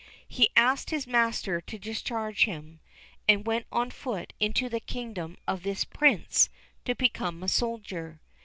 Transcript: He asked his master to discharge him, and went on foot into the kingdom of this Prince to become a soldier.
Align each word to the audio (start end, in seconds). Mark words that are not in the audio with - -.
He 0.27 0.49
asked 0.55 0.89
his 0.89 1.05
master 1.05 1.61
to 1.61 1.77
discharge 1.77 2.45
him, 2.45 2.79
and 3.27 3.45
went 3.45 3.67
on 3.71 3.91
foot 3.91 4.33
into 4.39 4.67
the 4.67 4.79
kingdom 4.79 5.37
of 5.47 5.61
this 5.61 5.85
Prince 5.85 6.49
to 6.85 6.95
become 6.95 7.43
a 7.43 7.47
soldier. 7.47 8.19